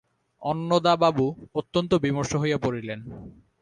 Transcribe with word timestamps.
অন্নদাবাবু 0.41 1.25
অত্যন্ত 1.55 1.91
বিমর্ষ 1.95 2.31
হইয়া 2.35 2.57
পড়িলেন। 2.57 2.99